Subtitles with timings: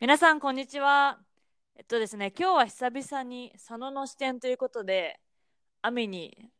[0.00, 1.18] 皆さん、こんにちは。
[1.74, 5.18] えっとですね、今日は久々に佐野の視点ということで、
[5.82, 6.52] アミに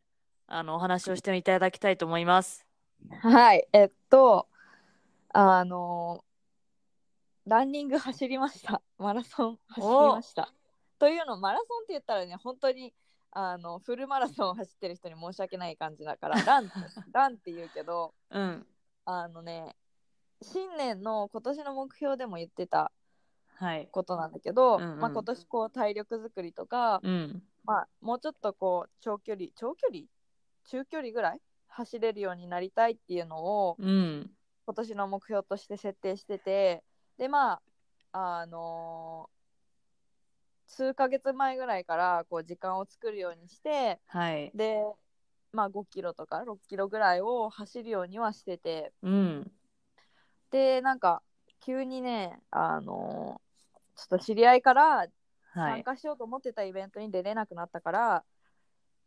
[0.48, 2.66] あのお話をしていただきたいと思います。
[3.22, 4.48] はい、えっと、
[5.32, 6.24] あの、
[7.46, 8.82] ランニング走りました。
[8.98, 10.52] マラソン走りました。
[10.98, 12.92] というの、マラソンって言ったらね、本当に
[13.30, 16.72] あのフルマラソンを走ってる人に申し訳ない感じだから、 ラン、
[17.12, 18.66] ランって言うけど、うん。
[19.04, 19.76] あのね、
[20.42, 22.90] 新年の今年の目標でも言ってたはい。
[23.90, 27.42] ことなんだけど、うんうんまあ、今年こう体力作りとか、うん。
[27.64, 30.04] まあ、もうちょっとこう長距離長距離？
[30.64, 31.40] 中距離ぐらい？
[31.68, 34.30] 走れるようになりたいっていうのをうん。
[34.66, 36.82] 今年の目標として設定してて
[37.18, 37.60] でま
[38.12, 39.38] ああのー
[40.70, 44.50] 数ヶ月前ぐらいからこう時間を作るようにしてはい。
[44.54, 44.76] で、
[45.52, 49.50] まあ、5キロとか6キロぐらいを走るようにはしててうん。
[50.50, 51.22] でなんか
[51.60, 53.47] 急にねあのー
[53.98, 55.08] ちょっと知り合いからはい。
[55.52, 55.82] 参。
[55.82, 58.24] 加しようと思ってたイベントに出れなくなったから、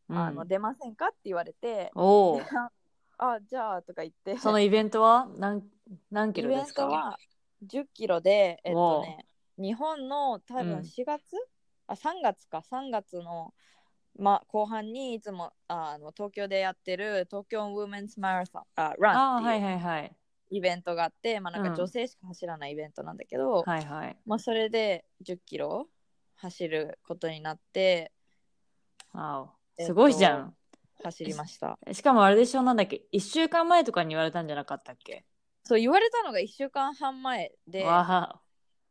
[0.09, 0.17] うん。
[0.17, 2.45] あの出ませんかって言われて、おおで。
[3.17, 4.37] あ じゃあとか言って。
[4.37, 5.27] そのイベントは？
[5.37, 5.63] 何
[6.11, 6.83] 何キイベンロですか？
[6.83, 7.17] トは
[7.63, 9.25] 10キロでえっとおね
[9.57, 10.83] 日本の多分うん。
[10.83, 11.35] 4月、
[11.87, 12.61] あ3月か。
[12.63, 13.53] 3月の、
[14.17, 20.15] ま、後半にいつもあの東京でやってる東京ウーメンスマラソンあラああ、はいンっていうはいはい。
[20.51, 24.17] イベントがあって、まあ、なんうんか女性しか走らないイベントなんだけど、はいはい。
[24.25, 25.87] まあ、それで10キロ
[26.35, 28.11] 走ることになって
[29.13, 30.55] わえっとおすごいじゃん。
[31.03, 35.25] 走りましたしかもあれでしょ、なんだっけ、1週間前とかに言われたんじゃなかったっけ？
[35.63, 38.41] そう言われたのが1週間半前でわ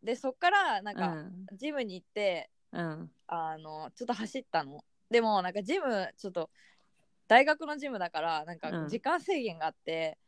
[0.02, 0.98] でそっからなんあ。
[0.98, 1.46] か、うん。
[1.56, 3.10] ジムに行ってうん。
[3.26, 6.50] あのちょっと走ったのでもなんかジムちょっと
[7.28, 10.18] 大学のジムだからなんかうん時間制限があって、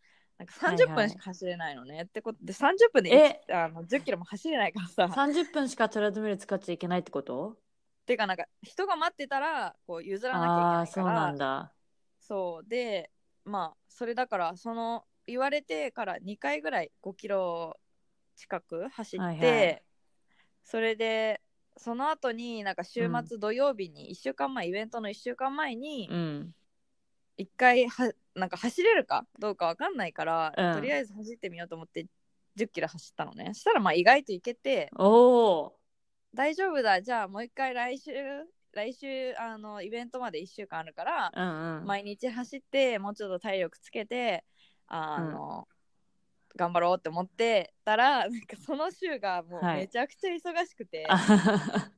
[0.43, 1.07] なんか30はいはい。
[1.07, 3.11] 分しか走れないのね、ってことで30分で
[3.49, 3.53] え？
[3.53, 5.09] あの10キロも走れないからさ。
[5.15, 7.57] 30分しかトレッドミル使っちゃいけないってこと？
[8.07, 11.27] てかなんか人が待ってたらこう譲らなきゃいけそうないから。
[11.27, 11.73] なんだ。
[12.21, 12.69] そう。
[12.69, 13.11] で
[13.45, 17.77] まあそれだからその言われてから2回ぐらい5キロ
[18.37, 19.83] 近く走って、はいはい。
[20.65, 21.41] それで
[21.77, 26.55] その後になんか週末土曜日に1週間前、イベントの1週間前にうん。
[27.39, 29.27] 1回はなんか走れるか？
[29.39, 30.75] どうかわかんないから、うん。
[30.75, 32.07] とりあえず走ってみようと思って
[32.57, 33.51] 10キロ走ったのね。
[33.55, 35.79] そしたらまあ意外といけておお。
[36.35, 37.03] 大丈夫だ。
[37.03, 38.13] じゃあもう一回来週
[38.73, 41.87] 来週あのイベントまで1週間あるから、うんうん。
[41.87, 44.45] 毎日走ってもうちょっと体力つけて
[44.87, 45.69] あの、
[46.57, 49.77] 頑張ろうって思ってたらなんかその週がもうはい。
[49.81, 51.91] めちゃくちゃ忙しくて、あははは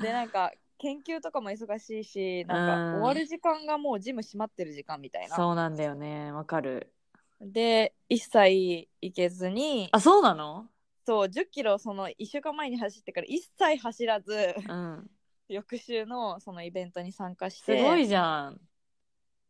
[0.00, 6.32] でなんか研究とかも忙しいしなんかうん終わる時間がもうジム閉まってる時間みたいなそうなんだよね。
[6.32, 6.92] わかる。
[7.40, 10.68] で一切行けずにあ、そうなの？
[11.06, 15.10] そう10キロその1週間前に走ってから一切走らずうん。
[15.48, 18.60] 翌週のそのイベントに参加しすてごいじゃん。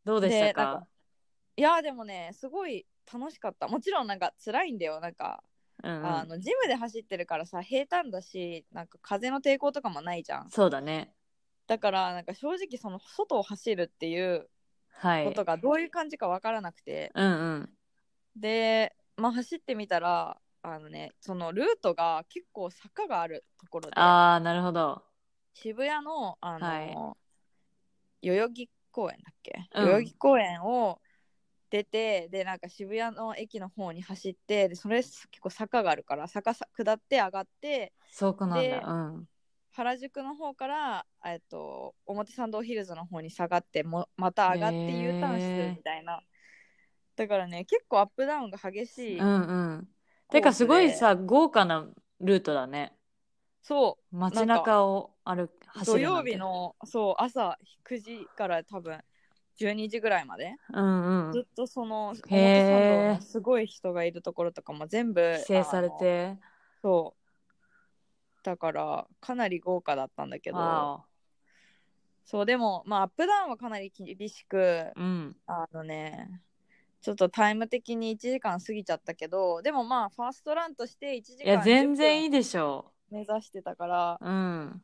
[0.05, 0.63] どうでしたか？
[0.81, 0.87] か
[1.57, 5.43] いやでもねすごい楽しかったもちろんなんか辛いんだよなんか
[5.83, 11.15] うんうんあのジムで走ってるからさ平坦だしなんか風の抵抗とかもないじゃんそうだね。
[11.73, 14.49] だからなんか正直その外を走るっていう
[15.01, 15.25] はい。
[15.25, 17.77] ことがどういう感じかわからなくて、うんうん。
[18.37, 25.03] でまあ走ってみたらあのねそのルートが結構坂があるところでああ、なるほど。
[25.55, 27.23] 渋谷のあの、はい
[28.23, 31.01] 代々木公園だっけ、うん代々木公園を
[31.71, 38.81] 出てでなんか渋谷の駅の方に走ってでそれ結構坂があるから坂さ下って上がってそうかなんでだ。
[38.87, 39.29] うん。
[39.73, 46.21] 原宿の方から、えっと、表参道ヒルズの方に下がってもまた上がって U ターンするみたいな
[47.17, 49.33] だからね結構アップダウンが激しい、うんう
[49.79, 49.89] ん。
[50.31, 51.87] てかすごいさ、豪華な
[52.21, 52.93] ルートだね。
[53.63, 56.37] そ街中を歩走る土曜日。
[56.37, 58.99] のそう朝9時から多分
[59.59, 61.33] 12時ぐらいまで、うんうん。
[61.33, 66.37] ずっとその表参道のすごい人がいるところとかも全部規制されて。
[66.83, 67.22] そう
[68.43, 71.05] だからかなり豪華だったんだけどわ
[72.25, 75.01] そうでもまあアップダウンはかなり厳しくお。
[75.01, 75.37] うん。
[75.47, 76.41] あのね
[77.01, 84.83] ちょっとタイム的に1時間過ぎちゃったけどでもまあファーストランとして1時間いや、全然いいいでしょ目指してたからうん。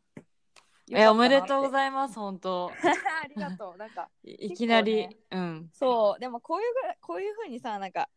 [0.89, 2.71] いよかったなってや、おめでとうございます、本当。
[3.23, 5.71] ありがとうなんかいいきなり、結うん。
[5.73, 8.09] そうでもこういうぐらいこういうふうにさなんか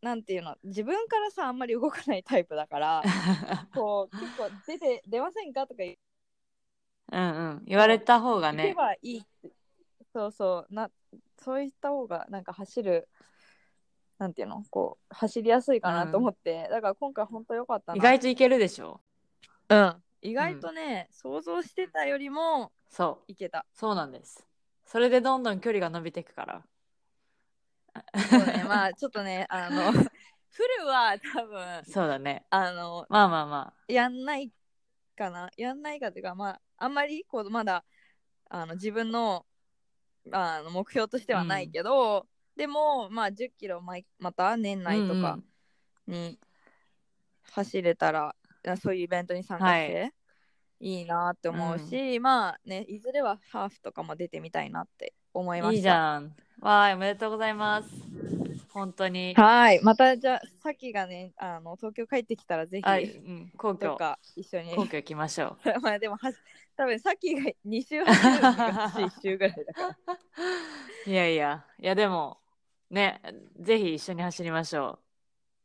[0.00, 3.02] なんていうの自分からさあんまり動かないタイプだから
[3.74, 5.66] こう結構出て出ませんか？
[5.66, 5.96] とか言
[7.12, 7.24] うんう
[7.60, 7.62] ん。
[7.66, 8.74] 言われた方がけね。
[8.74, 9.22] ばいい
[10.12, 10.90] そうそうな
[11.38, 13.08] そういった方がなんか走る
[14.18, 19.00] なんていうのこう走りやすいかなと思って、だから今回本当良かったな意外といけるでしょ。
[19.68, 23.32] うん意外とね、想像してたよりもそう。
[23.32, 24.46] いけたそうなんです。
[24.84, 26.62] それでどんどん距離が伸びていくから。
[28.30, 28.64] そうね。
[28.66, 29.92] まあちょっとねあの
[30.50, 32.44] フルは多分そうだね。
[32.50, 34.52] あのまあまあまやんない
[35.16, 35.50] かな。
[35.56, 37.84] やんないかっていうかまああんまりこうまだ
[38.48, 39.46] あの自分の
[40.30, 44.82] あの目標としてはないけど、でもまあ1 0キロままた年あ。
[44.82, 45.38] 内とか
[46.06, 46.22] うんうん。
[46.30, 46.38] に
[47.42, 48.34] 走れたら、
[48.66, 50.12] あそういうイベントに参加して、、はい。
[51.02, 55.76] いなって思うし、まあねいずれはハーフとかも出てみたいなって思いました。
[55.76, 56.34] いいじゃん。
[56.62, 57.88] わーい、おめでとうございます。
[58.68, 59.34] 本当に。
[59.34, 65.80] はいまたじゃあさきがねあの東京帰ってきたらぜひあ、うん、皇居、か一緒に皇居行きましょう。
[65.82, 66.32] まあでもは
[66.76, 70.18] 多分さっきが2週走るのが1 週ぐらいだから
[71.04, 72.38] いやいや、いやでも、
[72.90, 73.20] ね、
[73.58, 75.00] ぜひ一緒に走りましょ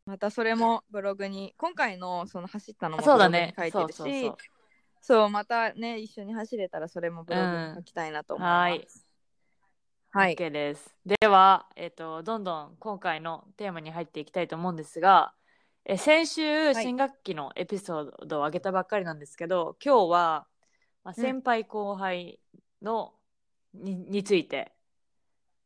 [0.08, 3.00] またそれもブログに今回のその走ったのう。
[3.02, 3.72] もそうだブログにね書い。
[3.72, 4.38] てるしそうそうそう。
[5.00, 9.07] そうまたね一緒に走れたらそれもブログに書きたいなと思います、はい
[10.18, 10.96] OK です。
[11.06, 15.34] では、えっ、と、どんどん今回のテーマに入っていきたいと思うんですが、
[15.86, 20.48] え先週、い新学期のエピソードを上げたばっかりなんですけど、今日は、
[21.04, 22.40] まあ、うん先輩後輩
[22.82, 23.14] の、
[23.76, 24.74] にについて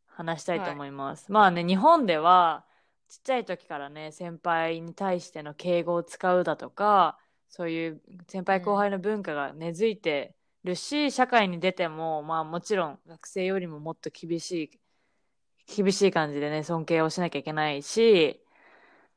[0.05, 1.31] 話したいと思います。
[1.31, 2.65] まあね、日本では、
[3.07, 7.17] ちっちゃい時からね、先輩に対しての敬語を使うだとか、
[7.47, 14.51] そういう先輩後輩の文化が根付いてるし、社会に出ても、まあもちろん学生よりももっと厳し
[15.67, 18.43] い、厳しい感じでね、尊敬をしなきゃいけないし、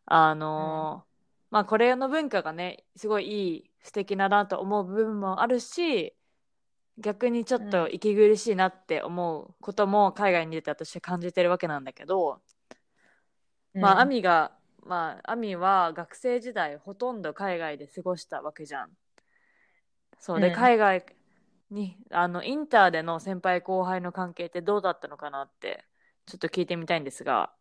[0.06, 1.14] あのー
[1.50, 6.17] まあこれの文化がね、すごいいい、素敵だなと思う部分もあるし、
[6.99, 12.43] 逆にちょっと息苦しいなって思うことも海外に出て私は感じてるわけなんだけど、
[13.79, 14.52] まあ、アミが、
[14.85, 18.91] まあ、アミは学生時代ほとんど海外で過ごしたわけじゃん。
[20.19, 20.52] そうで、うん。
[20.55, 21.05] 海外
[21.75, 25.85] に、あの、インターでの先輩後輩の関係ってどうだったのかなって、
[26.26, 27.53] ちょっと聞いてみたいんですが、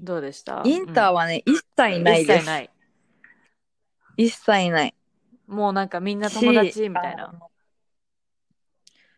[0.00, 0.62] どうでした？
[0.64, 2.38] インターははね、一切ないです。
[2.38, 2.70] 一切ない。
[4.16, 4.94] 一切ない。
[5.46, 7.32] もうなんかみんな友達みたいな。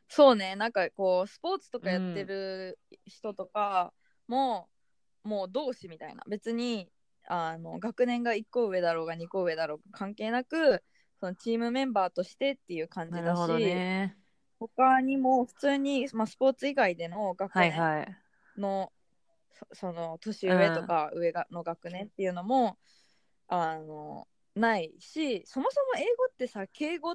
[0.08, 3.92] そうねなんかこうスポーツとかやってる人とか
[4.26, 4.68] も、
[5.22, 6.24] もう同志みたいな。
[6.28, 6.88] 別に
[7.26, 10.82] あの学年が1個上だろうが2個上だろうが関係なく
[11.20, 14.16] そのチームメンバーとしてっていう感じだし、ね。
[14.58, 18.16] 他にも普通に、まあ、スポーツ以外での学はい年はい。
[18.56, 18.92] の、
[19.52, 22.78] そその年上とか上が、の学年っていうのも
[23.48, 27.14] あのないしそもそも英語ってさ敬語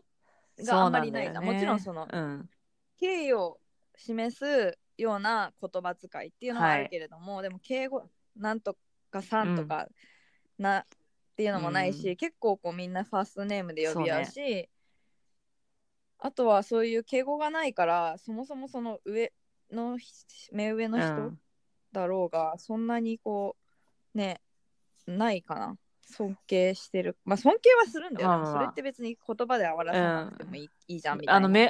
[0.60, 2.50] があんまりないじゃんそうだよねもちろんそのうん。
[3.00, 3.60] 敬意を
[3.96, 8.78] 示すような言葉遣いっていうのはあるけれども、でも敬語なんと
[9.10, 9.88] かさんとか
[10.58, 10.86] な、
[11.40, 12.16] っていうのもないし、うん。
[12.18, 14.68] 結構こうみんなファーストネームで呼び合うし
[16.20, 19.32] あとはそういう敬語がないからそもそもその上
[19.72, 19.98] の
[20.52, 21.40] 目上の人、うん。
[21.94, 23.56] だろうがそんなにこ
[24.14, 24.42] うね
[25.08, 25.78] ないかな。
[26.12, 27.18] 尊敬してる。
[27.24, 28.28] まあ尊敬はするんだよ、ね。
[28.28, 28.54] まあまあまあ。
[28.54, 31.68] それって別に言葉で表さなくてもいい,、いいじゃんみたいなあのめ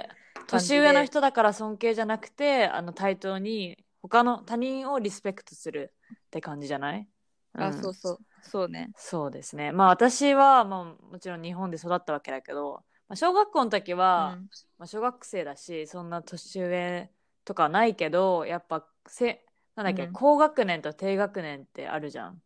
[0.48, 0.78] 感じで。
[0.78, 7.08] 年上の人だから尊敬じゃなくてあの対等に他の他人をリスペクトするって感じじゃない、
[7.54, 7.74] あん。
[7.80, 8.92] そうそうそうね。
[8.96, 9.72] そうですね。
[9.72, 14.50] まあ私は、まあ、もちろん日本で育ったわけだけど、まあ、小学校の時は、うん。
[14.78, 17.10] まあ、小学生だしそんな年上
[17.46, 20.14] とかないけどやっぱせなんだっけ、うん。
[20.14, 22.42] 高学年と低学年ってあるじゃん。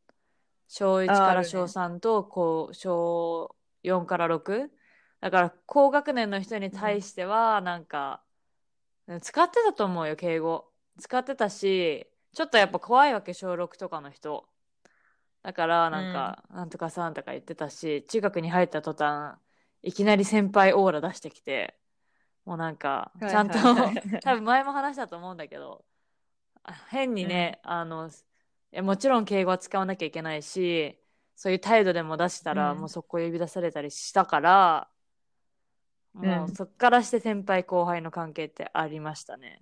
[0.67, 4.71] 小1から小3とこう小4から6
[5.21, 8.23] だから高学年の人に対してはなんか、
[9.21, 10.65] 使ってたと思うよ敬語。
[10.99, 14.47] 使ってたしちょっとやっぱ怖いわけ小6とかの人
[15.43, 19.37] だからなんか、なんとかさんとか言ってたし中学に入った途端
[19.81, 21.77] いきなり先輩オーラ出してきて
[22.45, 23.59] もうなんかはいちゃんと、
[24.21, 25.85] 多分前も話したと思うんだけど
[26.63, 28.09] あ変にね、あの
[28.83, 30.99] もちろん敬語は使わなきゃいけないし
[31.35, 32.79] そういう態度でも出したら、うん。
[32.79, 34.89] もうそこ呼び出されたりしたから
[36.13, 36.55] もううん。
[36.55, 39.61] そっからして先輩後輩の関係ってありましたね。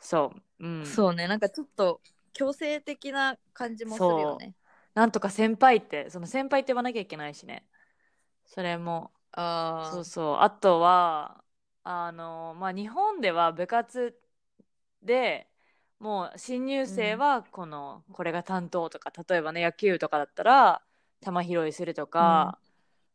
[0.00, 0.66] そう。
[0.66, 0.84] うん。
[0.84, 1.26] そうね。
[1.26, 2.00] なんかちょっと
[2.32, 4.54] 強制的な感じもするよね
[4.94, 7.66] なんとか先輩ってその先輩って言わなきゃいけないしね。
[8.46, 9.10] それも。
[9.32, 10.36] あそうそう。
[10.40, 11.42] あとは
[11.82, 14.16] あのまあ日本では部活
[15.02, 15.48] で
[15.98, 20.82] もう新入生はこの、これが担当とか例えばね野球とかだったら
[21.24, 22.58] 球拾いするとか、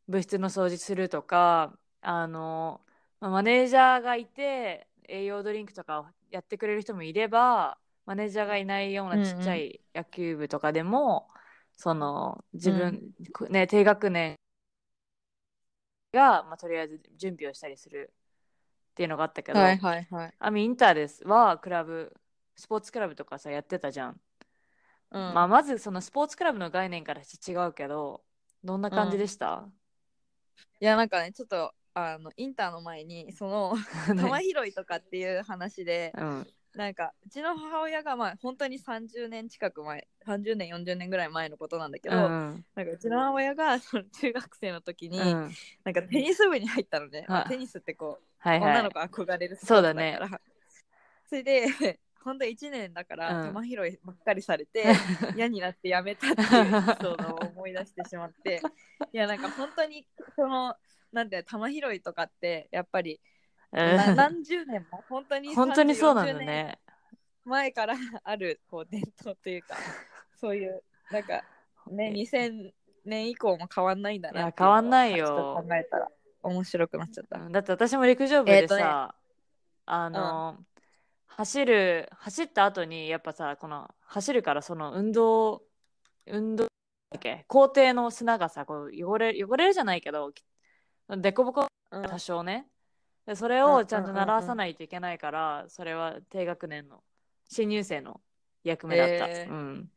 [0.08, 2.82] 部室の掃除するとかあの、
[3.20, 11.30] まあマネージャーがいて栄養ドリンクとかをやってくれる人もいればマネージャーがいないようなちっちゃい野球部とかでも、
[11.80, 13.14] その自分、
[13.50, 14.36] ね、低学年
[16.14, 18.12] が、まあ、とりあえず準備をしたりする
[18.92, 20.34] っていうのがあったけど、はいはいはい。
[20.40, 22.14] アミインターですはクラブ
[22.58, 24.20] スポーツクラブとかさやってたじゃん、
[25.12, 25.34] うん。
[25.34, 28.24] まあ、まずそのスポーツクラブの概念からして違うけど
[28.62, 29.64] どんな感じでした、
[30.82, 33.78] いやなんかねちょっとあのインターの前にその
[34.20, 45.52] 玉拾いとかっていう話でうんなんかうちの母親がまあ本当に30年近く前30年40年ぐらい前のことなんだけど、うんなんかうちの母親がその中学生の時に、うん。
[45.84, 47.50] なんかテニス部に入ったのね、はい。
[47.50, 48.72] テニスってこう、はいはい。
[48.72, 50.20] 女の子憧れるそうだね。
[51.28, 51.68] それで
[52.24, 53.48] 本当1年だから、うん。
[53.48, 54.86] 玉拾いばっかりされて
[55.36, 58.62] 嫌になってやめたっていうエピソードを 思い出してしまって。
[59.12, 60.76] いやなんか本当にその
[61.12, 63.20] なんて玉拾いとかってやっぱり
[63.72, 65.04] な何十年も？
[65.10, 66.80] 本当に本当にそうなんだ30 40年ね
[67.46, 69.76] 前からあるこう伝統というか
[70.36, 71.44] そういうなんか
[71.90, 72.72] ね2000
[73.06, 75.64] 年以降も変わんないんだないや変わんないよ。
[75.68, 76.08] 考えたら
[76.44, 77.40] 面白くなっちゃった。
[77.40, 77.52] うん。
[77.52, 78.84] だって私も陸上部でさ、えーとね。
[79.86, 80.58] あの、
[81.28, 85.64] 走る走った後にやっぱさこの走るからその運動
[86.28, 86.70] 運動だ
[87.18, 87.46] っけ？
[87.48, 90.32] 校庭の砂がさこう汚れ汚れるじゃないけど
[91.08, 92.68] 凸凹うん多少ね
[93.26, 97.04] でそれうんをちゃんと習わさないといけないから、それは低学年の
[97.48, 98.22] 新入生の
[98.64, 99.92] 役目だった、へーうん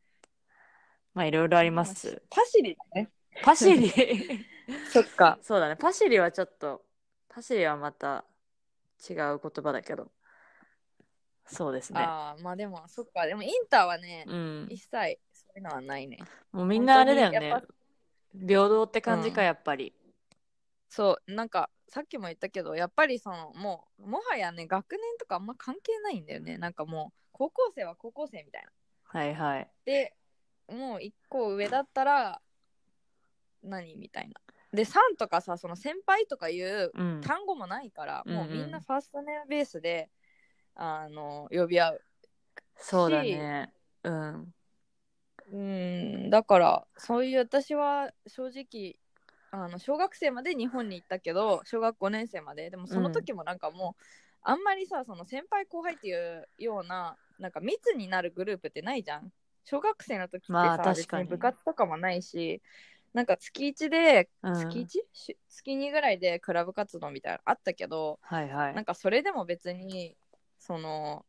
[1.13, 3.11] まあいろいろありますパシリだね。
[3.41, 3.89] パシリ
[4.91, 5.37] そっか。
[5.41, 5.75] そうだね。
[5.75, 6.83] パシリはちょっと、
[7.29, 8.25] パシリはまた
[9.09, 10.11] 違う言葉だけど。
[11.45, 11.99] そうですね。
[11.99, 13.25] ああ、まあでも、そっか。
[13.25, 14.67] でもインターはね、うん。
[14.69, 16.17] 一切そういうのはないね。
[16.51, 17.53] もうみんなあれだよね。
[18.47, 19.93] 平等って感じか、うんやっぱり。
[20.89, 26.57] そう、なんか、さっきも言ったけど、やっぱりその、もう、もはやね、学年とかあんま関係ないんだよね。
[26.57, 28.69] なんかもう、高校生は高校生みたいな。
[29.03, 29.69] はいはい。
[29.85, 30.15] で、
[30.67, 32.41] もう一個上だったら、
[33.61, 34.33] 何みたいな。
[34.75, 37.21] で、3とかさ、その先輩とかいううん。
[37.21, 40.09] 単語もないから、もうみんうんうなんファーストネームベースで、
[40.73, 42.01] あの、呼び合う。
[42.75, 43.71] そうだね。
[44.01, 44.53] うん。
[45.51, 48.95] うん、だから、そういう私は正直、
[49.55, 54.03] あの小学生まで日本に行ったけど、小学5年生まで、でもその時もなんかもう、
[54.41, 59.31] あんまりさ、その先輩後輩っていうような、なんか密になるグループってないじゃん。
[59.63, 62.63] 小学生の時ってさ、まあ確別かにに部活とかもないし、
[63.13, 65.03] なんか月1で、うん月 1?
[65.13, 68.75] し月2ぐらいでクラブ活動みたいなのあったけど、はいはい。
[68.75, 70.17] なんかそれでも別に、
[70.57, 71.25] その、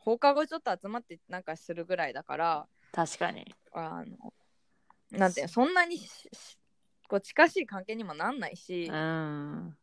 [0.00, 3.54] 放課後ちょっと集まってなんかするぐらいだから、確かに。
[3.72, 4.34] あの、
[5.10, 5.98] なんていうのそんなに
[7.08, 9.76] こう近しい関係にもなんないし、うん。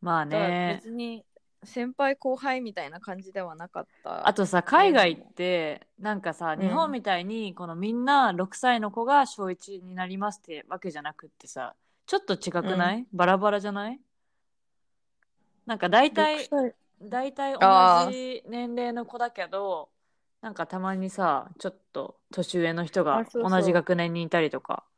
[0.00, 0.78] まあね。
[0.80, 1.24] 別に
[1.64, 4.28] 先輩後輩みたいな感じではなかった。
[4.28, 11.74] あとさ、海外って、なんかさ、ん日本みたいに、このみんな6歳の子が小1になりますってわけじゃなくってさ、
[12.06, 14.00] ちょっと違くない、バラバラじゃない？
[15.66, 17.60] なんか大体6、歳大体同
[18.12, 19.88] じ年齢の子だけど、
[20.40, 24.84] なんかたまにさ、ちょっと年上の人が同じ学年にいたりとか。
[24.84, 24.97] そ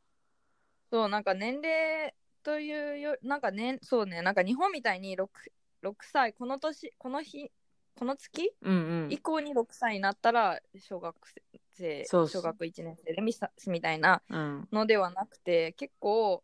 [1.09, 5.29] なんか年齢というよ、なんかね、そうね、なんか日本みたいに 6,
[5.81, 7.51] 6歳、この年、この日、
[7.95, 9.17] この月うんうん以。
[9.19, 11.15] 降に6歳になったら小学
[11.73, 14.67] 生、そうそう小学1年生でみさみたいなうん。
[14.71, 16.43] のではなくて結構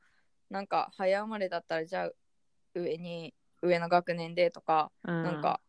[0.50, 2.12] なんか早生まれだったらじゃあ
[2.76, 5.62] 上に上の学年でとか、うん、なんか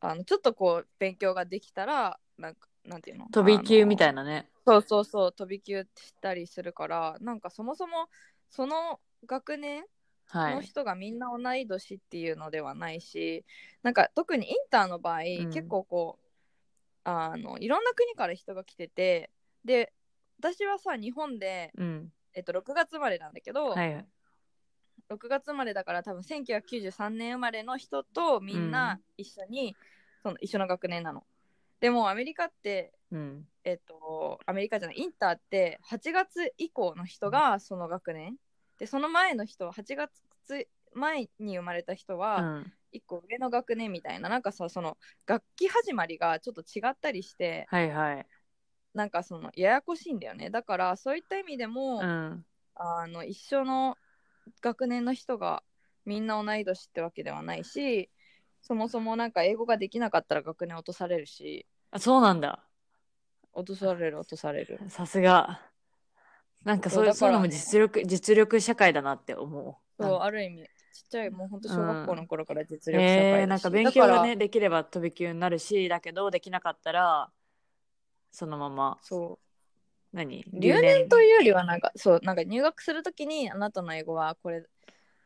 [0.00, 3.26] あのちょっとこう勉強ができたらなんかなんていうの？
[3.30, 4.48] 飛び級みたいななね。
[4.66, 8.08] そうそうそう飛び級したりするからなんかそもそも
[8.50, 9.84] その学年
[10.26, 10.54] はい。
[10.56, 13.44] の人がみんな同い年っていうのではないし、
[13.82, 16.28] なんか特にインターの場合、ん結構こう
[17.04, 19.30] あのいろんな国から人が来てて
[19.64, 19.92] で
[20.38, 22.12] 私はさ日本で、うん。
[22.34, 24.06] えっと、6月生まれなんだけど、はいはい。
[25.08, 29.74] 6月生まれだから多分1993年生まれの人とみんな一緒に、
[30.22, 31.24] その一緒の学年なの。
[31.80, 33.46] でもアメリカってうん。
[33.64, 38.36] えっとアメリカじゃないインターって8月以降の人がその学年
[38.78, 40.12] でその前の人8月
[40.94, 42.72] 前に生まれた人うはん。
[42.92, 48.26] 1個上の学年みたいな、なんかさその学期始まりがちょっと違ったりしてはいはい。
[48.94, 52.44] なんかそのややこしいんだよねだからそういった意味でも、うん。
[52.74, 53.96] あの一緒の
[54.62, 55.62] 学年の人が
[56.06, 58.08] みんな同い年ってわけではないし
[58.60, 61.66] そもそもなんか英語ができなかったら学年落とされるし。
[61.90, 62.64] あそうなんだ。
[63.52, 64.80] 落とされる落とされる。
[64.88, 65.60] さすが。
[66.64, 70.02] なんかそういうそういうのも実力実力社会だなって思う。
[70.02, 70.68] そうある意味ちっ
[71.08, 74.20] ちゃいもうほんと小学校の頃から実力社会えー、だしなんか勉強だから。
[74.20, 77.30] がねできれば飛び級になるしだけどできなかったら
[78.30, 78.98] そのまま。
[79.02, 80.16] そう。
[80.16, 80.44] 何？
[80.52, 81.08] 留年？
[81.08, 84.64] というよりはなんかそうなんか入学するときにあなたの英語はこれ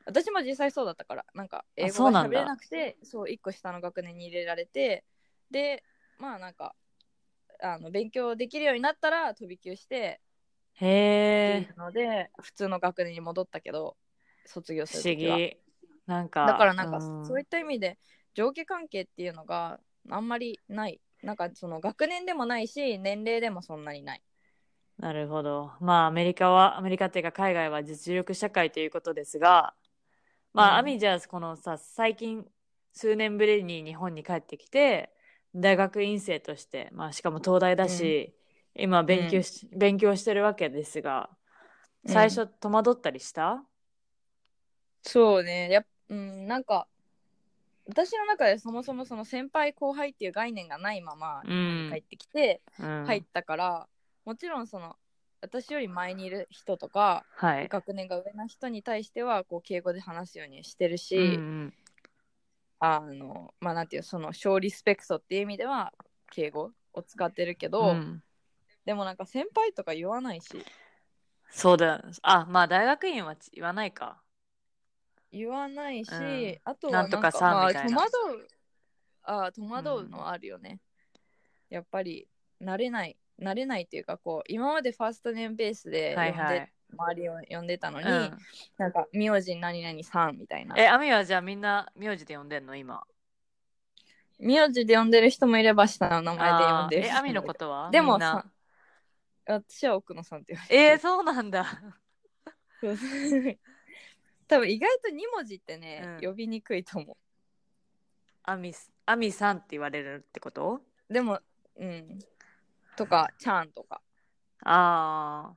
[0.06, 5.04] 私も実際そうだったからなんか英語が喋れなくてそう一個下の学年に入れられて
[5.50, 5.82] で
[6.18, 6.74] まあなんか
[7.62, 10.20] あの勉強できるようになったら飛び級して
[10.74, 13.96] へえので普通の学年に戻ったけど
[14.46, 15.38] 卒業す不思る時は。
[15.38, 15.56] 議。
[16.06, 17.26] なんかだからなんかうん。
[17.26, 17.98] そういった意味で
[18.34, 19.78] 上下関係っていうのが
[20.10, 21.00] あんまりない。
[21.22, 24.22] なんかその学年でもないし年齢でもそんなにない。
[24.98, 25.72] なるほど。
[25.80, 29.74] まあ、アメリカは、アメリカっていうか海外は実力社会ということですが、
[30.52, 30.78] まあ、うん。
[30.80, 32.46] アミじゃあ、このさ、最近、
[32.92, 35.10] 数年ぶりに日本に帰ってきて、
[35.54, 38.34] 大学院生として、まあ、しかも東大だし、
[38.74, 41.30] 今勉強し、勉強してるわけですが、
[42.06, 43.64] 最初戸惑ったりした？
[45.02, 45.70] そうね。
[45.70, 46.86] やっうんなんか
[47.86, 53.04] 私の中でそもそもその先輩後輩っていう概念がないまま日本に帰ってきてうん。
[53.06, 53.88] 入ったから、
[54.24, 54.96] もちろんその
[55.42, 57.68] 私より前にいる人とかはい。
[57.68, 61.26] 学年が上の人に対してはこう敬語で話すようにしてるし、うんう
[61.64, 61.74] ん
[62.84, 65.92] あのまあなんていうその小リスペクトっていう意味では
[66.32, 68.22] 敬語を使ってるけど、うん。
[68.84, 70.64] でもなんか先輩とか言わないし。
[71.48, 72.02] そうだ。
[72.22, 74.20] あ、まあ、大学院は言わないか。
[75.30, 76.58] 言わないし、うん。
[76.64, 78.48] あとはなんとかまあ、戸惑う
[79.22, 80.80] あ戸惑うのはあるよね、
[81.70, 82.26] やっぱり
[82.60, 86.58] 慣れない慣れないというかこう今までファーストネームベースで呼んで、はい。
[86.58, 86.72] はい。
[86.94, 88.36] 周りを呼んでたのに、うん。
[88.76, 90.74] なんか名字何々さんみたいな。
[90.76, 92.76] え、アミはじゃあみんな名字で呼んでんの？
[92.76, 93.02] 今。
[94.38, 97.90] 名字で呼んでる人もいれば下の名前で呼んでるえ、アミのことは？
[97.90, 98.44] でもさ
[99.46, 101.66] 私は奥野さんって言われてるえー、そうなんだ。
[104.48, 106.28] 多分意外と2文字ってね、うん。
[106.28, 107.16] 呼びにくいと思
[108.42, 110.82] アミス、アミさんって言われるってこと？
[111.08, 111.40] うでも
[111.76, 112.18] うん
[112.96, 114.00] とかちゃんとか
[114.64, 115.52] あ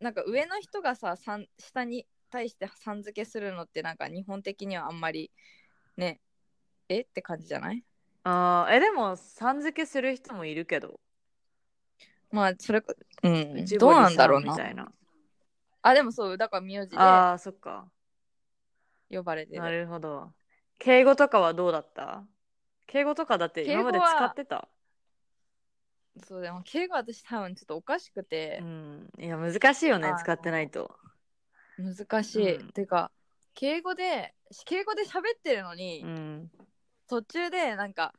[0.00, 5.30] なんか上の人がささん下に対してさん付けするのってなんか日本的にはあんまり
[5.96, 6.20] ね
[6.88, 7.00] え？
[7.00, 7.76] って感じじゃない？
[7.76, 7.80] ー
[8.24, 8.74] あー。
[8.74, 11.00] え、でも、さん付けする人もいるけど。
[12.30, 14.92] まあそれかうんどうなんだろうさみなたいな。
[15.82, 17.90] あでもそうだから名字でああ、そっか。
[19.10, 20.32] 呼ばれてるなるほど。
[20.78, 22.24] 敬語とかはどうだった？
[22.86, 24.68] 敬語とかだって今まで使ってた？
[26.18, 29.10] そうでも敬語私多分ちょっとおかしくてうん。
[29.18, 30.94] いや、難しいよね使ってないと。
[31.78, 33.10] 難しい、うんてか
[33.54, 36.50] 敬語で敬語で喋ってるのに、うん。
[37.08, 38.14] 途中でなんか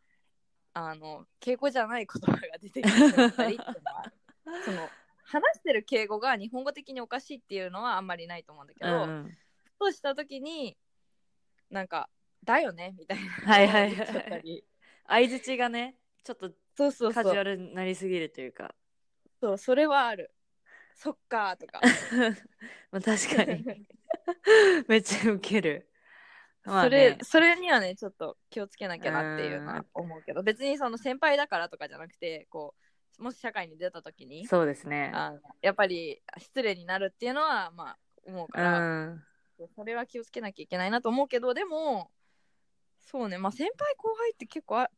[0.73, 4.11] あの敬語じゃない言葉が出てきてしまったりっていうのは
[4.65, 4.89] その
[5.25, 9.37] 話してる敬語が日本語的におかしいっていうのはあんまりないと思うんだけうんど、うん。
[9.63, 10.77] ふとした時に
[11.69, 12.09] なんか
[12.43, 14.63] 「だよね」みたいなはいはいはい言っちゃったり
[15.07, 18.73] 相づちがね、ちょっとそうそうカジュアルになりすぎるというか。
[19.39, 20.33] そうそれはある
[20.95, 21.81] そっかーとか
[22.91, 23.87] まあ確かに。
[24.87, 25.89] めっちゃウケる。
[26.63, 32.73] まあそれね、それにはねちょっと気をつけなきゃなっていうのは思うけど別にその先輩だからとかじゃなくてこ
[33.19, 35.11] うもし社会に出た時にそうですね。
[35.13, 39.25] あのやっぱり失礼になるっていうのはまあ思ううから、ん。
[39.75, 42.11] それは気をつけなきゃいけないなと思うけどでも
[42.99, 44.89] そうねまあ先輩後輩って結構あ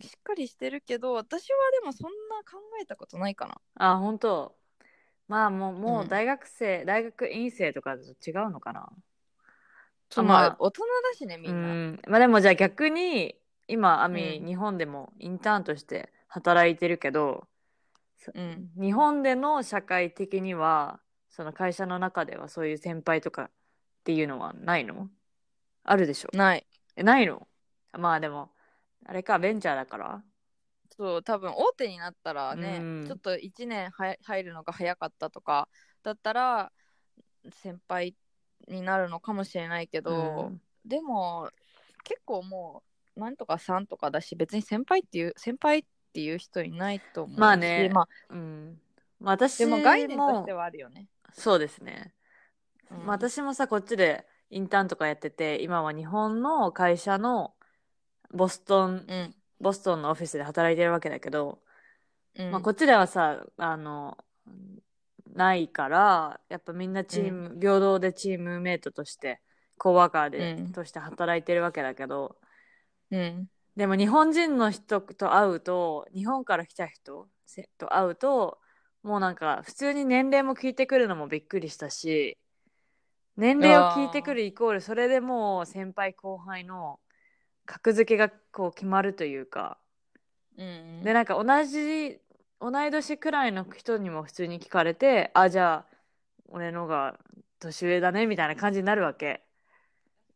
[0.00, 3.60] しっかりしてるけど私はでもそんな考えたことないかな。
[3.76, 4.56] あ、本当。
[5.28, 6.08] まあもう、もううん。
[6.08, 8.92] 大学生、大学院生とかだと違うのかな。
[10.16, 10.56] あまあ。
[10.58, 12.02] 大人だしねみんな、うん。
[12.08, 14.46] まあでもじゃあ逆に、今、アミ、うん。
[14.46, 17.46] 日本でもインターンとして働いてるけど、
[18.34, 18.70] うん。
[18.78, 23.50] 日本での社会的には、その会社の中ではそういう先輩とかっ
[24.04, 25.08] ていうのはないの？
[25.82, 26.30] あるでしょ？
[26.32, 26.66] ない。
[26.96, 27.48] え、ないの？
[27.92, 28.50] まあでも、
[29.04, 30.22] あれか、ベンチャーだから。
[30.96, 35.68] そう多分大手になったらね、うんちょっと1年は入るのが早かったとか
[36.04, 36.70] だったら
[37.50, 38.14] 先輩
[38.68, 41.48] になるのかもしれないけど、うんでも
[42.04, 42.82] 結構も
[43.16, 48.78] うなんとかさんとかだし別に先輩っていう先輩っていう人いないと思うしまあねまあ、うん。
[49.18, 52.12] まあ私でも概念ともしてはあるよね、そうですね。
[52.90, 57.54] うんまあ私もさ、こっちでインターンとかやってて、今は日本の会社の
[58.34, 59.34] ボストン、うん。
[59.60, 61.60] ボストンのオフィスで働いてるわけだけど、
[62.36, 62.50] うん。
[62.50, 64.18] まあこっちではさ、あの、
[65.34, 69.40] ないからやっぱみんなチーム、平等でチームメイトとして
[69.78, 70.72] コーワーカーで、うん。
[70.72, 72.36] として働いてるわけだけど
[73.10, 73.48] うん。
[73.76, 78.58] でも日本人の人と会うと日本から来た人せと会うと
[79.02, 82.38] もうなんか普通に年齢も聞いてくるのもびっくりしたし
[83.36, 87.00] 年齢を聞いてくるイコールそれでもう先輩後輩の
[87.66, 89.78] 格付けがこう決まるというか。
[90.56, 92.20] うんでなんか同じ
[92.60, 95.96] 同い年くらいの人にも普通に聞かれてあじゃあ
[96.48, 97.18] 俺のが
[97.58, 99.42] 年上だねみたいな感じになるわけ。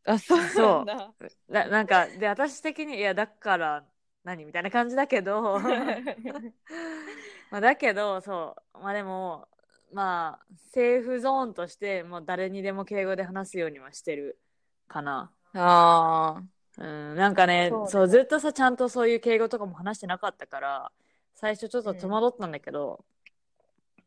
[0.05, 1.15] あそうなんだ。
[1.49, 3.85] ななんかで私的にいやだから
[4.25, 5.61] 何みたいな感じだけど。
[7.51, 8.79] まあだけどそう。
[8.79, 9.49] まあでも
[9.93, 14.39] まあセーフゾーンとしてもう誰にでも敬語で話すようにはしてる
[14.87, 15.31] かな。
[15.55, 16.43] あ
[16.79, 17.17] うん。
[17.17, 17.91] なんかねそうね。
[17.91, 20.93] そうずっとさちゃんとそういう敬語とかも話してなかったから
[21.35, 23.05] 最初ちょっと戸惑ったんだけど、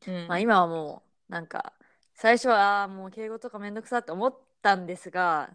[0.02, 0.28] ーうん。
[0.28, 1.74] まあ今はもうなんか
[2.16, 5.50] 最初はもう敬語とかめんどくさって思ったんですが、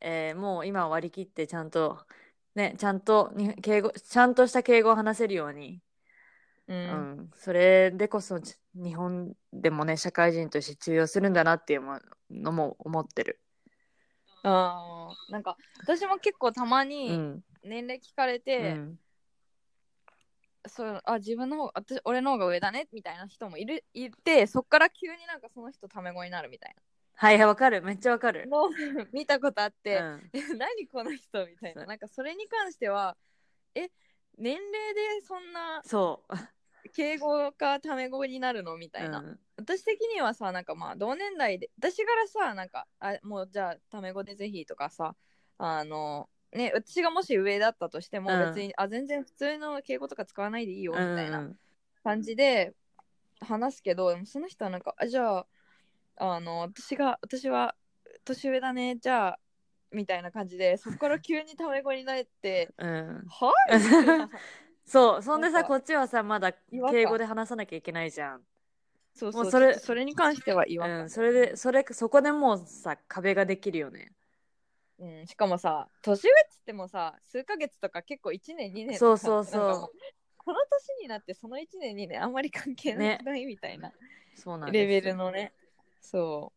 [0.00, 2.06] えーもう今は割り切ってちゃんと
[2.54, 5.82] ねちゃんとに敬語ちゃんとした敬語を話せるように、
[6.68, 7.20] ううん。
[7.22, 11.82] んそれでこそち日本でもね社会人として通用するんだなっていう
[12.30, 13.40] のも思ってる。
[14.44, 17.44] あーなんか私も結構たまうにん。
[17.62, 18.98] 年齢聞かれうて、ん。
[20.66, 26.74] そうあ自分の方私俺の方が上だねみたいな人もいるいてそっから急になんかその人タメ語になるみたい
[27.16, 27.82] はいはいわかる。
[27.82, 28.48] めっちゃわかる。
[28.50, 28.70] なのを
[29.12, 30.30] 見たことあって、うん。
[30.32, 31.82] え何この人みたいそう。
[31.82, 33.16] ななんかそれに関しては
[33.74, 33.88] え
[34.36, 36.34] 年齢でそんなそう。
[36.92, 38.76] 敬語かタメ語になるの？
[38.76, 39.38] みたいな、うん。
[39.56, 45.14] 私的にはさなんかまあ同年代で私からさなんかあもうじゃあタメ語でぜひとかさ
[45.58, 48.38] あのね私がもし上だったとしてもうん。
[48.40, 51.48] 別に、あ全然普通の敬語とか使わないでいいよみうんたいな
[52.02, 52.74] 感じで
[53.40, 55.46] 話すけど、でもその人はなんかあじゃあ
[56.16, 57.74] あの私が私は
[58.24, 59.38] 年上だねじゃあ
[59.92, 63.24] みたいな感じでそこから急にタメ語になって うん。
[63.28, 63.72] はい
[64.86, 65.22] そう。
[65.22, 66.52] そんでさこっちはさまだ
[66.90, 68.40] 敬語で話さなきゃいけないじゃん。
[69.14, 69.42] そうそう。
[69.42, 74.12] もうそれそれに関しては違和感、うん、それでそれそこでもうさ壁ができるよね。
[74.98, 79.90] うん、しかもさ年上っつってもさ数ヶ月とか結構1年2年そうそうそう。
[80.36, 83.92] この年になってその1年2年あんまり関係ないみたいな
[84.34, 85.52] そうなんレベルのね。
[86.00, 86.52] そ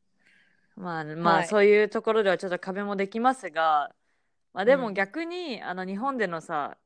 [0.76, 1.48] まあまあ、はい。
[1.48, 3.96] そういうところではちょっと壁もできますが、
[4.54, 4.94] まあ、でもうん。
[4.94, 6.78] 逆に、あの日本でのさ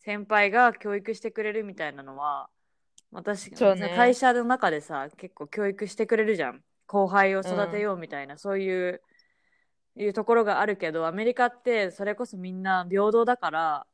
[0.00, 2.48] 先輩が教育してくれるみたいなのは
[3.12, 3.92] 私、ね。
[3.96, 6.62] 会社の中でさ結構教育してくれるじゃん。
[6.86, 9.00] 後輩を育てようみたいな、そういう
[9.96, 13.86] いうところがあるけどアメリカってそれこそみんな平等だから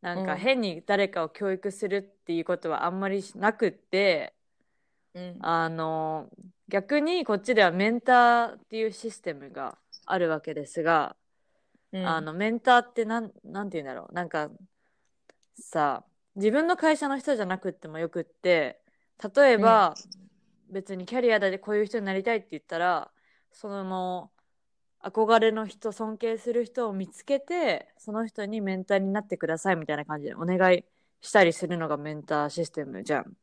[0.00, 0.38] なんかうん。
[0.38, 4.34] 変に誰かを教育するっていうことはあんまりなくって、
[5.14, 6.28] う、うん、あの
[6.68, 11.16] 逆にこっちではメンターっていうシステムがあるわけですが、
[11.92, 12.06] うん。
[12.06, 14.14] あのメンターってなんなんて言うんだろう。
[14.14, 14.50] なんか
[15.54, 16.04] さ
[16.36, 18.80] 自分の会社の人じゃなくってもよくって
[19.36, 19.94] 例えば、
[20.68, 23.10] 別にキャリアでこういう人になりたいって言ったら
[23.52, 24.30] その
[25.04, 30.84] 憧れの人尊敬する人を見つけてその人にメンターになってくださいみたいな感じでお願い
[31.20, 33.36] したりするのがメンターシステムじゃん。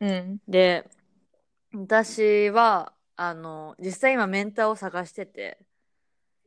[0.00, 0.88] うんで
[1.74, 5.58] 私はあの実際今メンターを探してて、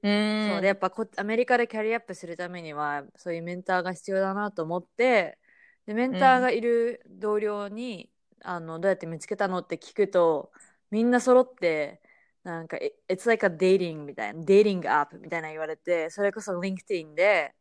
[0.06, 0.50] うん。
[0.52, 5.38] そうでやっぱこアメリカでキャリアアップするためにはそういうメンターが必要だなと思って
[5.86, 8.10] でメンターがいる同僚に、
[8.44, 10.52] あのどうやって見つけたのって聞くと
[10.91, 12.02] みんな揃って
[12.44, 12.78] なんか
[13.10, 17.54] 「It's like a dating」みたいな「dating app」みたいな言われてそれこそ LinkedIn で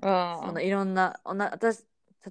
[0.00, 1.84] あそのいろんなおな私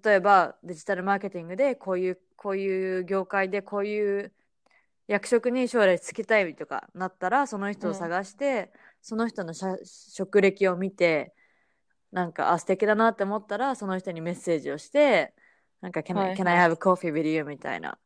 [0.03, 4.33] 例えばデジタルマーケティングでこういうこういう業界でこういう
[5.07, 11.33] 役職に将来就きたいとかなったらその人を探して、その人のしゃ職歴を見て
[12.11, 15.33] なんかあ素敵だなって思ったらその人にメッセージをして
[15.81, 17.43] なんか can, はい can I have coffee with you?
[17.43, 17.97] みたいな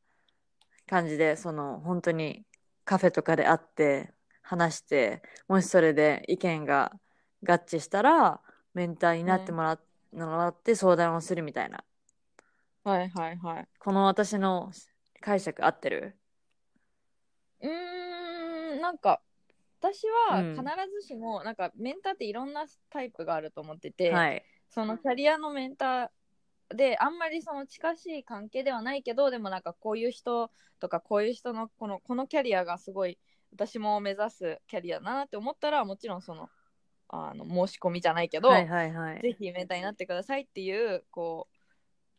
[0.87, 2.43] 感じでその本当に
[2.85, 6.91] カフェとかで会って話してもしそれで意見が
[7.43, 8.39] 合致したら
[8.73, 9.79] メンターになってもらっ
[10.13, 11.83] もらって相談をするみたいな。
[12.85, 13.67] はいはいはい。
[13.79, 14.71] この私の
[15.19, 16.15] 解釈合ってる？
[17.61, 19.19] うーんなんか
[19.79, 20.55] 私はうん。
[20.55, 20.63] 必
[21.01, 24.43] ずしも、なんかメンターっていろんなタイプがあると思ってて、はい。
[24.69, 33.19] そのキャリアのメンターであんまりその近しい関係ではないけどでもなんかこういう人とかこういう人のこのこのキャリアがすごい
[33.53, 36.49] 私も目指すキャリアだなって思ったらもちろんその
[37.07, 39.21] あの申し込みじゃないけど、はいはいはい。
[39.21, 41.54] ぜひメンターになってくださいっていうこう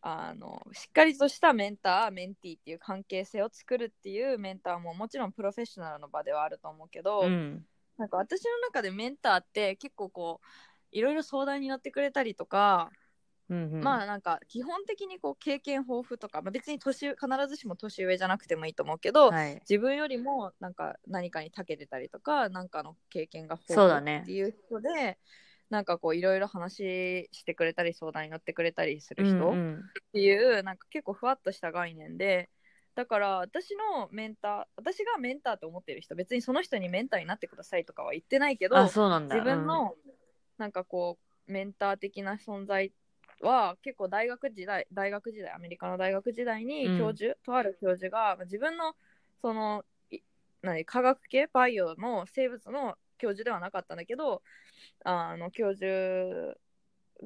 [0.09, 7.67] あのしっかりとしたメンターメンティーっていう関係性を作るっていうメンターももちろんプロフェッショナルの場ではあると思うけど、うん。
[7.99, 10.47] なんか私の中でメンターって結構こう
[10.93, 12.91] いろいろ相談に乗ってくれたりとか、
[13.49, 13.83] うんうん。
[13.83, 17.17] まあなんか基本的にこう経験豊富とか、まあ、別に年必
[17.49, 19.55] ずしも年上じゃなくてもいいと思うけど、はい。
[19.69, 25.19] 自分よりもなんか何かに長けてたりとか何かの経験が豊富っていう人で、
[25.71, 29.75] なんかこういろいろ話してくれたり相談に乗ってくれたりする人、うんうん。
[29.75, 32.51] っていうなんか結構ふわっとした概念で
[32.95, 39.35] だから私のメンター私がメンターと思ってる人別にその人にメンターになってくださいとかは言ってないけどあそうなんだ。
[39.35, 39.95] 自分の
[40.59, 42.93] なんかこうメンター的な存在
[43.43, 46.99] は結構大学時代大学時代アメリカの大学時代にうん。
[46.99, 48.95] 教授、とある教授がまあ自分の
[49.43, 50.21] そのい
[50.63, 54.43] 何科学系バイオの生物の教授ではなかったんだけど
[55.05, 56.57] あの教授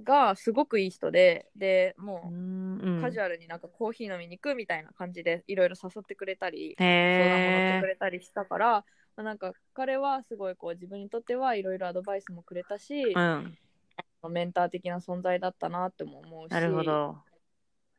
[0.04, 8.84] がすごくいい人ででもうカジュアルになんかコーヒー飲みに行くみたいな感じでいろいろ誘ってくれたり、相談も乗ってくれたりしたから、ま
[9.16, 13.58] あなんか彼はすごいこう自分にとってはいろいろアドバイスもくれたし、うん。
[14.30, 17.18] メンター的な存在だったなっても思うし、なるほど。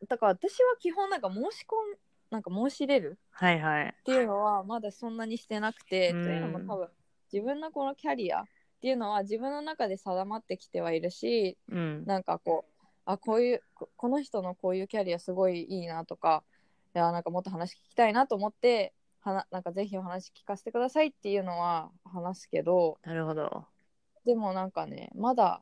[0.08, 1.97] だから私は基本なんか申し込ん
[2.30, 3.86] なんか申し入れるはいはい。
[3.86, 6.23] っていうのはまだそんなにしてなくて、うん。
[6.23, 6.88] というのも多分
[7.32, 8.46] 自分のこのキャリアっ
[8.82, 12.04] ていうのは自分の中で定まってきてはいるし、うん。
[12.06, 12.72] なんかこう
[13.06, 16.44] あこういうここの人のこういうキャリアすごいいいなとか
[16.96, 23.65] いやなんかもっと話聞きたいなと思ってはななんかぜひお話聞かせてくださいっていうのは話すけどなるほど。
[24.26, 25.62] でもなんかねまだ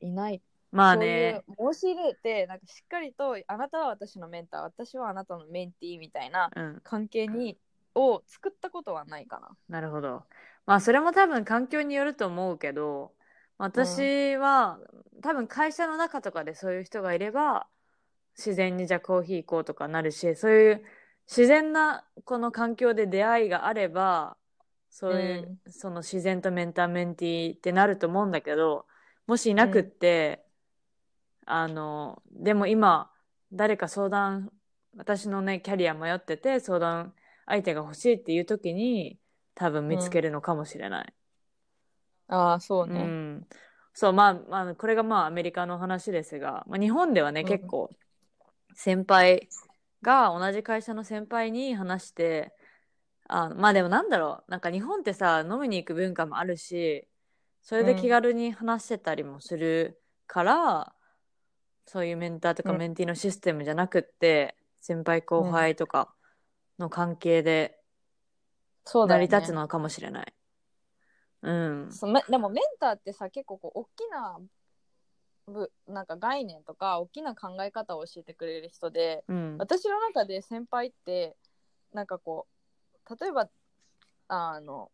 [0.00, 0.40] いない。
[0.70, 6.80] まあそういねう申し入れてなんかしっかりとあなたは私のメンター私はあなたのメンティーみたいなうん。
[6.82, 7.56] 関係に
[7.94, 9.56] を作ったことはないかな。
[9.68, 10.24] なるほど。
[10.66, 13.14] まあそれも多分環境によると思うけど、
[13.58, 14.78] 私は
[15.22, 17.68] 多分会社の中とかでそういう人がいれば、
[18.36, 20.84] 自然にじゃあコーヒー行こうとかなるし、そういう
[21.28, 24.36] 自然なこの環境で出会いがあれば、
[24.90, 28.86] そういう、その自然とメンターメンティーってなると思うんだけど、
[29.26, 30.44] もしいなくって、
[31.46, 33.10] あの、でも今、
[33.52, 34.52] 誰か相談、
[34.96, 37.14] 私のね、キャリア迷ってて相談
[37.46, 39.18] 相手が欲しいっていう時に
[39.54, 41.14] 多分見つけるのかもしれない。
[42.28, 42.94] ああそううね。
[42.94, 43.46] ん。
[43.92, 47.90] そう、まあ、まあ、これがまあアメリカの話ですが、まあ、日本ではね、うん結構
[48.74, 49.48] 先輩
[50.02, 52.54] が同じ会社の先輩に話して、
[53.28, 57.08] あ、まあでもなんだろう、なんか日本ってさ、飲みに行く文化もあるし、
[57.62, 60.94] それで気軽に話してたりもするから、
[61.86, 66.14] そういうメンターとかうんメンティーのシステムじゃなくって、先輩後輩とか
[66.78, 67.83] の関係で成
[68.84, 70.32] そうだよねり立つのかもしれない。
[71.42, 71.92] うん。
[71.92, 74.40] そうめでもメンターってさ結構こう大きな
[75.46, 79.56] ぶなんか概念とか大きな考え方を教えてくれる人でうん。
[79.58, 81.36] 私の中で先輩って
[81.92, 82.46] なんかこ
[83.08, 83.48] う例えば
[84.28, 84.90] あの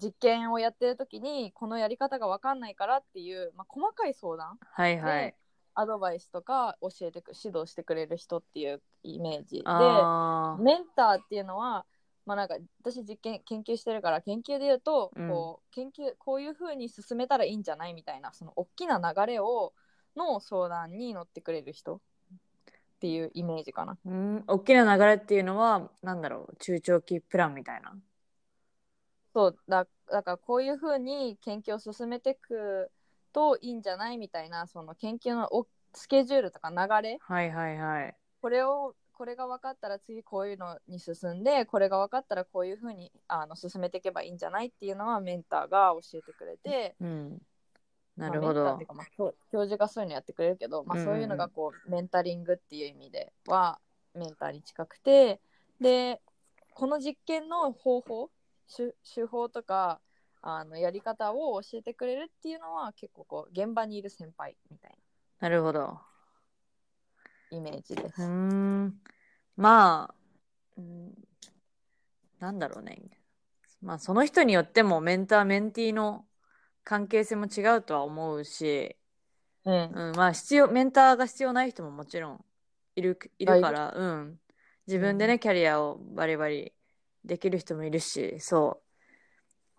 [0.00, 5.34] 実験をやってる時にこのやり方が分かんないからっていう、まあ、細かい相談はいはいで。
[5.74, 11.86] アドバイスとか教えてく指導してくれる人っていうイメージであーメンターっていうのは、
[12.24, 19.72] まあ、なんか私実験研究してるから研究で言うと、うんこう研究こういう風に進めたらいいんじゃないみたいなその大きな流れを
[20.16, 22.00] の相談に乗ってくれる人っ
[23.00, 23.96] ていうイメージかな。
[24.04, 27.96] うん、大きな流れっていうのは、なんだろう、中長期プランみたいな？
[29.34, 32.90] そうだだからこういう風に研究を進めていく
[33.32, 38.16] といいんじゃないみたいなその研究のおスケジュールとか流れはいはいはい。
[38.42, 47.42] これをこれが分かったら次こういうのに進んでこれが分かったらこういうふうにあの進めていけばいいんじゃないっていうのはメンターが教えてくれてうん。
[48.16, 48.88] なまあるほどメンターっていう。
[48.88, 53.78] か、まあ、教教授がそういうのやってくれるけど、まあ、うんうんそういうのがこうメンタリングっていう意味では
[54.14, 55.40] メンターに近くて
[55.80, 56.20] で
[56.74, 58.30] この実験の方法
[58.74, 60.00] 手手法とか
[60.40, 64.98] あのやり方を教えてくれるっていうのは結構こう現場にいる先輩みたい
[65.40, 65.98] なるほど。
[67.60, 68.22] なイメージです。
[68.22, 68.94] ん。
[69.56, 70.14] まあ、
[70.76, 71.12] うん、
[72.40, 73.00] なんだろうね。
[73.80, 76.24] まあ、その人によってもメンター、メンティーの
[76.84, 78.96] 関係性も違うとは思うし、
[79.64, 82.44] うんうん、まあ、必要、メンターが必要ない人ももちろん
[82.96, 84.38] いる、いるから、うん。
[84.86, 86.72] 自分でね、キャリアをバリバリ
[87.24, 88.82] できる人もいるし、そ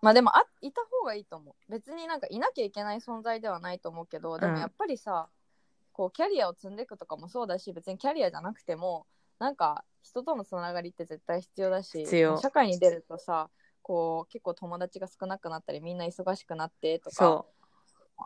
[0.04, 5.30] まあでもあいた方がいいと思う別になんかいなきゃいけない存在ではないと思うけどでうんもやっぱりさ、
[5.94, 9.06] こうキャリアを積んでいくとかもそうだし別にキャリアじゃなくても
[9.38, 13.48] なんか人とのつながりって絶対必要だし社会に出るとさ
[13.80, 17.46] こう結構友達が少なくなったりみんな忙しくなってとう、かそ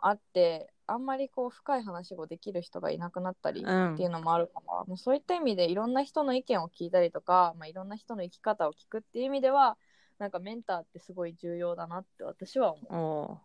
[0.01, 9.77] あってあんまりこう深い話をできる人がいなくなったりうんっていうのもあるから、もうそういった意味でいろんな人の意見を聞いたりとか、まあ、いろんな人の生き方を聞くっていう意味では
[10.17, 13.41] なんかメンターってすごい重要だなって私は思